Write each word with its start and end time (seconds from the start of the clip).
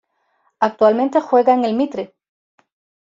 Actualmente 0.61 1.21
juega 1.21 1.53
en 1.53 1.63
el 1.63 1.75
Mitre. 1.75 2.15